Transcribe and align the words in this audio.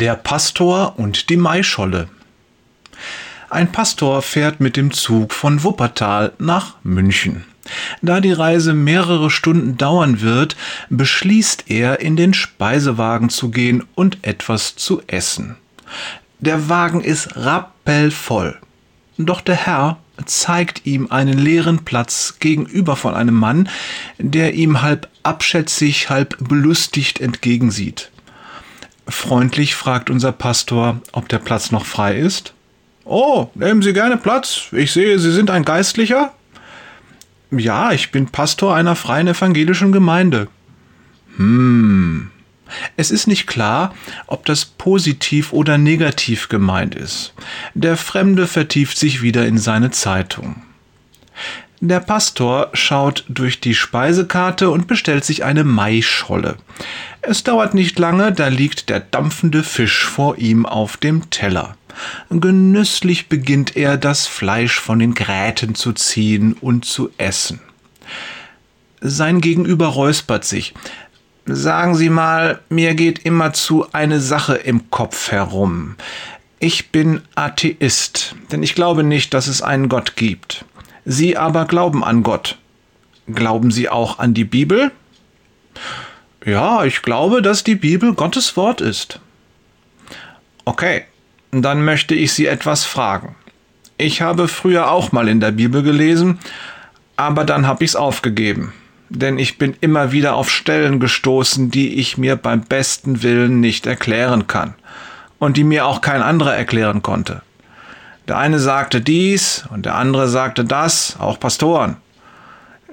Der 0.00 0.14
Pastor 0.14 0.96
und 0.96 1.28
die 1.28 1.36
Maischolle. 1.36 2.08
Ein 3.50 3.72
Pastor 3.72 4.22
fährt 4.22 4.60
mit 4.60 4.76
dem 4.76 4.92
Zug 4.92 5.32
von 5.34 5.64
Wuppertal 5.64 6.34
nach 6.38 6.76
München. 6.84 7.46
Da 8.00 8.20
die 8.20 8.30
Reise 8.30 8.74
mehrere 8.74 9.28
Stunden 9.28 9.76
dauern 9.76 10.20
wird, 10.20 10.54
beschließt 10.88 11.64
er, 11.66 11.98
in 11.98 12.14
den 12.14 12.32
Speisewagen 12.32 13.28
zu 13.28 13.50
gehen 13.50 13.82
und 13.96 14.18
etwas 14.22 14.76
zu 14.76 15.02
essen. 15.08 15.56
Der 16.38 16.68
Wagen 16.68 17.00
ist 17.00 17.34
rappelvoll. 17.34 18.56
Doch 19.16 19.40
der 19.40 19.56
Herr 19.56 19.98
zeigt 20.26 20.86
ihm 20.86 21.10
einen 21.10 21.38
leeren 21.38 21.84
Platz 21.84 22.36
gegenüber 22.38 22.94
von 22.94 23.14
einem 23.14 23.34
Mann, 23.34 23.68
der 24.18 24.54
ihm 24.54 24.80
halb 24.80 25.08
abschätzig, 25.24 26.08
halb 26.08 26.36
belustigt 26.38 27.20
entgegensieht. 27.20 28.12
Freundlich 29.08 29.74
fragt 29.74 30.10
unser 30.10 30.32
Pastor, 30.32 31.00
ob 31.12 31.28
der 31.28 31.38
Platz 31.38 31.70
noch 31.70 31.86
frei 31.86 32.18
ist. 32.18 32.52
Oh, 33.04 33.48
nehmen 33.54 33.80
Sie 33.80 33.94
gerne 33.94 34.18
Platz. 34.18 34.66
Ich 34.72 34.92
sehe, 34.92 35.18
Sie 35.18 35.32
sind 35.32 35.50
ein 35.50 35.64
Geistlicher. 35.64 36.34
Ja, 37.50 37.92
ich 37.92 38.10
bin 38.10 38.26
Pastor 38.26 38.74
einer 38.74 38.94
freien 38.94 39.28
evangelischen 39.28 39.92
Gemeinde. 39.92 40.48
Hm. 41.36 42.30
Es 42.96 43.10
ist 43.10 43.26
nicht 43.26 43.46
klar, 43.46 43.94
ob 44.26 44.44
das 44.44 44.66
positiv 44.66 45.54
oder 45.54 45.78
negativ 45.78 46.50
gemeint 46.50 46.94
ist. 46.94 47.32
Der 47.72 47.96
Fremde 47.96 48.46
vertieft 48.46 48.98
sich 48.98 49.22
wieder 49.22 49.46
in 49.46 49.56
seine 49.56 49.90
Zeitung. 49.90 50.62
Der 51.80 52.00
Pastor 52.00 52.70
schaut 52.72 53.24
durch 53.28 53.60
die 53.60 53.74
Speisekarte 53.74 54.68
und 54.70 54.88
bestellt 54.88 55.24
sich 55.24 55.44
eine 55.44 55.62
Maischolle. 55.62 56.56
Es 57.22 57.44
dauert 57.44 57.72
nicht 57.72 58.00
lange, 58.00 58.32
da 58.32 58.48
liegt 58.48 58.88
der 58.88 58.98
dampfende 58.98 59.62
Fisch 59.62 60.04
vor 60.04 60.38
ihm 60.38 60.66
auf 60.66 60.96
dem 60.96 61.30
Teller. 61.30 61.76
Genüsslich 62.30 63.28
beginnt 63.28 63.76
er, 63.76 63.96
das 63.96 64.26
Fleisch 64.26 64.80
von 64.80 64.98
den 64.98 65.14
Gräten 65.14 65.76
zu 65.76 65.92
ziehen 65.92 66.54
und 66.54 66.84
zu 66.84 67.10
essen. 67.16 67.60
Sein 69.00 69.40
Gegenüber 69.40 69.86
räuspert 69.86 70.44
sich. 70.44 70.74
Sagen 71.46 71.94
Sie 71.94 72.10
mal, 72.10 72.60
mir 72.68 72.94
geht 72.94 73.20
immerzu 73.20 73.86
eine 73.92 74.20
Sache 74.20 74.56
im 74.56 74.90
Kopf 74.90 75.30
herum. 75.30 75.94
Ich 76.58 76.90
bin 76.90 77.20
Atheist, 77.36 78.34
denn 78.50 78.64
ich 78.64 78.74
glaube 78.74 79.04
nicht, 79.04 79.32
dass 79.32 79.46
es 79.46 79.62
einen 79.62 79.88
Gott 79.88 80.16
gibt. 80.16 80.64
Sie 81.10 81.38
aber 81.38 81.64
glauben 81.64 82.04
an 82.04 82.22
Gott. 82.22 82.58
Glauben 83.32 83.70
Sie 83.70 83.88
auch 83.88 84.18
an 84.18 84.34
die 84.34 84.44
Bibel? 84.44 84.92
Ja, 86.44 86.84
ich 86.84 87.00
glaube, 87.00 87.40
dass 87.40 87.64
die 87.64 87.76
Bibel 87.76 88.12
Gottes 88.12 88.58
Wort 88.58 88.82
ist. 88.82 89.18
Okay, 90.66 91.04
dann 91.50 91.82
möchte 91.82 92.14
ich 92.14 92.34
Sie 92.34 92.44
etwas 92.44 92.84
fragen. 92.84 93.36
Ich 93.96 94.20
habe 94.20 94.48
früher 94.48 94.90
auch 94.90 95.10
mal 95.10 95.28
in 95.28 95.40
der 95.40 95.50
Bibel 95.50 95.82
gelesen, 95.82 96.40
aber 97.16 97.46
dann 97.46 97.66
habe 97.66 97.84
ich 97.84 97.92
es 97.92 97.96
aufgegeben, 97.96 98.74
denn 99.08 99.38
ich 99.38 99.56
bin 99.56 99.74
immer 99.80 100.12
wieder 100.12 100.34
auf 100.34 100.50
Stellen 100.50 101.00
gestoßen, 101.00 101.70
die 101.70 101.94
ich 101.94 102.18
mir 102.18 102.36
beim 102.36 102.60
besten 102.60 103.22
Willen 103.22 103.60
nicht 103.60 103.86
erklären 103.86 104.46
kann 104.46 104.74
und 105.38 105.56
die 105.56 105.64
mir 105.64 105.86
auch 105.86 106.02
kein 106.02 106.20
anderer 106.20 106.54
erklären 106.54 107.00
konnte. 107.00 107.40
Der 108.28 108.36
eine 108.36 108.58
sagte 108.58 109.00
dies 109.00 109.64
und 109.70 109.86
der 109.86 109.94
andere 109.94 110.28
sagte 110.28 110.64
das, 110.64 111.16
auch 111.18 111.40
Pastoren. 111.40 111.96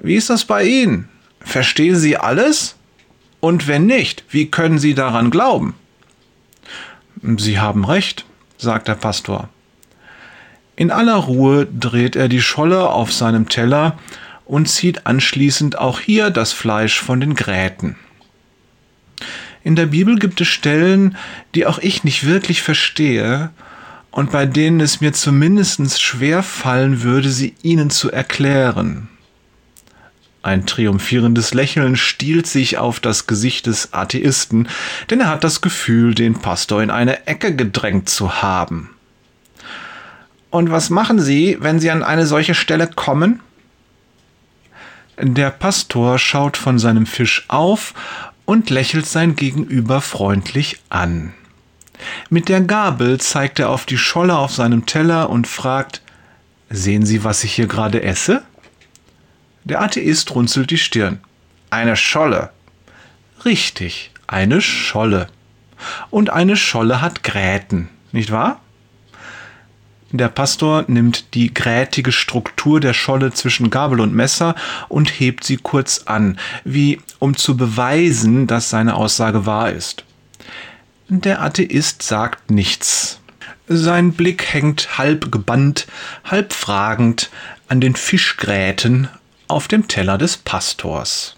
Wie 0.00 0.14
ist 0.14 0.30
das 0.30 0.46
bei 0.46 0.64
Ihnen? 0.64 1.10
Verstehen 1.40 1.96
Sie 1.96 2.16
alles? 2.16 2.76
Und 3.40 3.68
wenn 3.68 3.84
nicht, 3.84 4.24
wie 4.30 4.50
können 4.50 4.78
Sie 4.78 4.94
daran 4.94 5.30
glauben? 5.30 5.74
Sie 7.22 7.60
haben 7.60 7.84
recht, 7.84 8.24
sagt 8.56 8.88
der 8.88 8.94
Pastor. 8.94 9.50
In 10.74 10.90
aller 10.90 11.16
Ruhe 11.16 11.66
dreht 11.66 12.16
er 12.16 12.28
die 12.28 12.42
Scholle 12.42 12.88
auf 12.88 13.12
seinem 13.12 13.48
Teller 13.48 13.98
und 14.46 14.68
zieht 14.68 15.06
anschließend 15.06 15.78
auch 15.78 16.00
hier 16.00 16.30
das 16.30 16.52
Fleisch 16.52 16.98
von 17.00 17.20
den 17.20 17.34
Gräten. 17.34 17.96
In 19.64 19.76
der 19.76 19.86
Bibel 19.86 20.18
gibt 20.18 20.40
es 20.40 20.48
Stellen, 20.48 21.16
die 21.54 21.66
auch 21.66 21.78
ich 21.78 22.04
nicht 22.04 22.26
wirklich 22.26 22.62
verstehe 22.62 23.50
und 24.16 24.32
bei 24.32 24.46
denen 24.46 24.80
es 24.80 25.02
mir 25.02 25.12
zumindest 25.12 26.00
schwer 26.00 26.42
fallen 26.42 27.02
würde, 27.02 27.28
sie 27.28 27.54
ihnen 27.60 27.90
zu 27.90 28.10
erklären. 28.10 29.10
Ein 30.42 30.64
triumphierendes 30.64 31.52
Lächeln 31.52 31.96
stiehlt 31.96 32.46
sich 32.46 32.78
auf 32.78 32.98
das 32.98 33.26
Gesicht 33.26 33.66
des 33.66 33.92
Atheisten, 33.92 34.68
denn 35.10 35.20
er 35.20 35.28
hat 35.28 35.44
das 35.44 35.60
Gefühl, 35.60 36.14
den 36.14 36.32
Pastor 36.32 36.82
in 36.82 36.88
eine 36.88 37.26
Ecke 37.26 37.54
gedrängt 37.54 38.08
zu 38.08 38.40
haben. 38.40 38.88
Und 40.48 40.70
was 40.70 40.88
machen 40.88 41.20
Sie, 41.20 41.58
wenn 41.60 41.78
Sie 41.78 41.90
an 41.90 42.02
eine 42.02 42.26
solche 42.26 42.54
Stelle 42.54 42.88
kommen? 42.88 43.40
Der 45.20 45.50
Pastor 45.50 46.18
schaut 46.18 46.56
von 46.56 46.78
seinem 46.78 47.04
Fisch 47.04 47.44
auf 47.48 47.92
und 48.46 48.70
lächelt 48.70 49.04
sein 49.04 49.36
Gegenüber 49.36 50.00
freundlich 50.00 50.80
an. 50.88 51.34
Mit 52.30 52.48
der 52.48 52.60
Gabel 52.60 53.20
zeigt 53.20 53.58
er 53.58 53.70
auf 53.70 53.86
die 53.86 53.98
Scholle 53.98 54.36
auf 54.36 54.52
seinem 54.52 54.86
Teller 54.86 55.30
und 55.30 55.46
fragt, 55.46 56.02
Sehen 56.68 57.06
Sie, 57.06 57.22
was 57.22 57.44
ich 57.44 57.54
hier 57.54 57.68
gerade 57.68 58.02
esse? 58.02 58.42
Der 59.64 59.82
Atheist 59.82 60.34
runzelt 60.34 60.70
die 60.70 60.78
Stirn. 60.78 61.20
Eine 61.70 61.96
Scholle. 61.96 62.50
Richtig, 63.44 64.10
eine 64.26 64.60
Scholle. 64.60 65.28
Und 66.10 66.30
eine 66.30 66.56
Scholle 66.56 67.00
hat 67.00 67.22
Gräten, 67.22 67.88
nicht 68.12 68.30
wahr? 68.30 68.60
Der 70.12 70.28
Pastor 70.28 70.84
nimmt 70.86 71.34
die 71.34 71.52
grätige 71.52 72.12
Struktur 72.12 72.80
der 72.80 72.94
Scholle 72.94 73.32
zwischen 73.32 73.70
Gabel 73.70 74.00
und 74.00 74.14
Messer 74.14 74.54
und 74.88 75.20
hebt 75.20 75.44
sie 75.44 75.56
kurz 75.56 76.02
an, 76.06 76.38
wie 76.64 77.00
um 77.18 77.36
zu 77.36 77.56
beweisen, 77.56 78.46
dass 78.46 78.70
seine 78.70 78.94
Aussage 78.94 79.46
wahr 79.46 79.70
ist. 79.72 80.05
Der 81.08 81.40
Atheist 81.40 82.02
sagt 82.02 82.50
nichts. 82.50 83.20
Sein 83.68 84.12
Blick 84.12 84.52
hängt 84.52 84.98
halb 84.98 85.30
gebannt, 85.30 85.86
halb 86.24 86.52
fragend 86.52 87.30
an 87.68 87.80
den 87.80 87.94
Fischgräten 87.94 89.08
auf 89.46 89.68
dem 89.68 89.86
Teller 89.86 90.18
des 90.18 90.36
Pastors. 90.36 91.36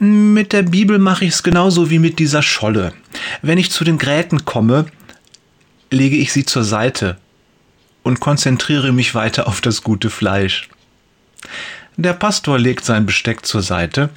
Mit 0.00 0.52
der 0.52 0.62
Bibel 0.62 0.98
mache 0.98 1.26
ich 1.26 1.34
es 1.34 1.42
genauso 1.44 1.90
wie 1.90 2.00
mit 2.00 2.18
dieser 2.18 2.42
Scholle. 2.42 2.92
Wenn 3.40 3.56
ich 3.56 3.70
zu 3.70 3.84
den 3.84 3.98
Gräten 3.98 4.44
komme, 4.44 4.86
lege 5.92 6.16
ich 6.16 6.32
sie 6.32 6.44
zur 6.44 6.64
Seite 6.64 7.18
und 8.02 8.18
konzentriere 8.18 8.92
mich 8.92 9.14
weiter 9.14 9.46
auf 9.46 9.60
das 9.60 9.84
gute 9.84 10.10
Fleisch. 10.10 10.68
Der 11.96 12.14
Pastor 12.14 12.58
legt 12.58 12.84
sein 12.84 13.06
Besteck 13.06 13.46
zur 13.46 13.62
Seite 13.62 14.10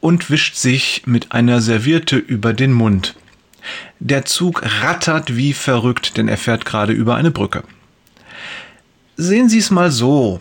und 0.00 0.28
wischt 0.28 0.56
sich 0.56 1.04
mit 1.06 1.32
einer 1.32 1.62
Serviette 1.62 2.16
über 2.16 2.52
den 2.52 2.72
Mund. 2.74 3.14
Der 3.98 4.24
Zug 4.24 4.62
rattert 4.82 5.36
wie 5.36 5.52
verrückt, 5.52 6.16
denn 6.16 6.28
er 6.28 6.38
fährt 6.38 6.64
gerade 6.64 6.92
über 6.92 7.16
eine 7.16 7.30
Brücke. 7.30 7.62
Sehen 9.16 9.48
Sie 9.48 9.58
es 9.58 9.70
mal 9.70 9.90
so. 9.90 10.40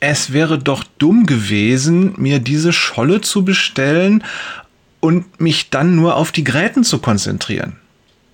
Es 0.00 0.32
wäre 0.32 0.58
doch 0.58 0.84
dumm 0.98 1.26
gewesen, 1.26 2.14
mir 2.16 2.38
diese 2.38 2.72
Scholle 2.72 3.20
zu 3.20 3.44
bestellen 3.44 4.24
und 5.00 5.40
mich 5.40 5.70
dann 5.70 5.96
nur 5.96 6.16
auf 6.16 6.32
die 6.32 6.44
Gräten 6.44 6.84
zu 6.84 6.98
konzentrieren. 6.98 7.76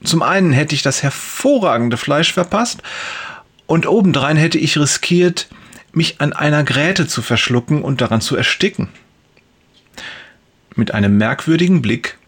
Zum 0.04 0.22
einen 0.22 0.52
hätte 0.52 0.74
ich 0.74 0.82
das 0.82 1.02
hervorragende 1.02 1.96
Fleisch 1.96 2.32
verpasst 2.32 2.82
und 3.66 3.86
obendrein 3.86 4.36
hätte 4.36 4.58
ich 4.58 4.78
riskiert, 4.78 5.48
mich 5.92 6.20
an 6.20 6.32
einer 6.32 6.62
Gräte 6.62 7.06
zu 7.06 7.22
verschlucken 7.22 7.82
und 7.82 8.00
daran 8.00 8.20
zu 8.20 8.36
ersticken. 8.36 8.88
Mit 10.74 10.92
einem 10.92 11.16
merkwürdigen 11.16 11.80
Blick 11.80 12.18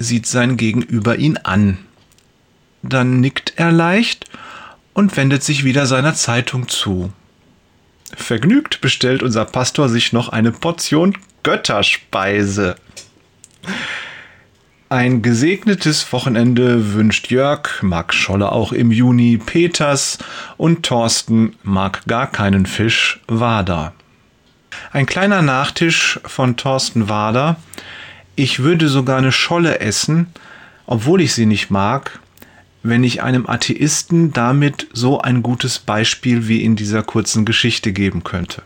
sieht 0.00 0.26
sein 0.26 0.56
Gegenüber 0.56 1.16
ihn 1.16 1.36
an. 1.36 1.78
Dann 2.82 3.20
nickt 3.20 3.52
er 3.56 3.70
leicht 3.70 4.24
und 4.94 5.16
wendet 5.16 5.44
sich 5.44 5.62
wieder 5.62 5.86
seiner 5.86 6.14
Zeitung 6.14 6.66
zu. 6.66 7.12
Vergnügt 8.16 8.80
bestellt 8.80 9.22
unser 9.22 9.44
Pastor 9.44 9.88
sich 9.88 10.12
noch 10.12 10.30
eine 10.30 10.50
Portion 10.50 11.16
Götterspeise. 11.42 12.74
Ein 14.88 15.22
gesegnetes 15.22 16.12
Wochenende 16.12 16.94
wünscht 16.94 17.30
Jörg, 17.30 17.82
mag 17.82 18.12
Scholle 18.12 18.50
auch 18.50 18.72
im 18.72 18.90
Juni, 18.90 19.36
Peters 19.36 20.18
und 20.56 20.84
Thorsten 20.84 21.54
mag 21.62 22.04
gar 22.06 22.26
keinen 22.26 22.66
Fisch, 22.66 23.20
Wader. 23.28 23.92
Ein 24.92 25.06
kleiner 25.06 25.42
Nachtisch 25.42 26.18
von 26.24 26.56
Thorsten 26.56 27.08
Wader 27.08 27.56
ich 28.40 28.60
würde 28.60 28.88
sogar 28.88 29.18
eine 29.18 29.32
Scholle 29.32 29.80
essen, 29.80 30.28
obwohl 30.86 31.20
ich 31.20 31.34
sie 31.34 31.44
nicht 31.44 31.70
mag, 31.70 32.20
wenn 32.82 33.04
ich 33.04 33.22
einem 33.22 33.46
Atheisten 33.46 34.32
damit 34.32 34.86
so 34.94 35.20
ein 35.20 35.42
gutes 35.42 35.78
Beispiel 35.78 36.48
wie 36.48 36.64
in 36.64 36.74
dieser 36.74 37.02
kurzen 37.02 37.44
Geschichte 37.44 37.92
geben 37.92 38.24
könnte. 38.24 38.62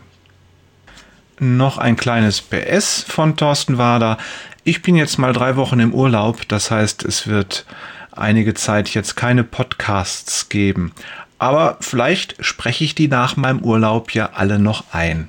Noch 1.39 1.77
ein 1.77 1.97
kleines 1.97 2.39
PS 2.39 3.03
von 3.05 3.35
Thorsten 3.35 3.77
Wader. 3.77 4.17
Ich 4.63 4.81
bin 4.81 4.95
jetzt 4.95 5.19
mal 5.19 5.33
drei 5.33 5.57
Wochen 5.57 5.81
im 5.81 5.93
Urlaub, 5.93 6.47
das 6.47 6.71
heißt, 6.71 7.03
es 7.03 7.27
wird 7.27 7.65
einige 8.13 8.53
Zeit 8.53 8.93
jetzt 8.93 9.17
keine 9.17 9.43
Podcasts 9.43 10.47
geben. 10.47 10.93
Aber 11.37 11.75
vielleicht 11.81 12.37
spreche 12.39 12.85
ich 12.85 12.95
die 12.95 13.09
nach 13.09 13.35
meinem 13.35 13.59
Urlaub 13.59 14.11
ja 14.11 14.29
alle 14.35 14.57
noch 14.57 14.85
ein. 14.93 15.27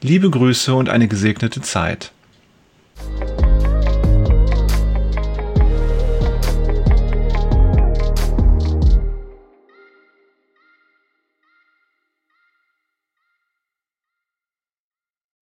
Liebe 0.00 0.30
Grüße 0.30 0.72
und 0.72 0.88
eine 0.88 1.08
gesegnete 1.08 1.62
Zeit. 1.62 2.12